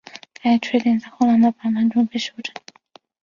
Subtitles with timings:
[0.33, 2.61] 该缺陷在后来的版本中被修正了。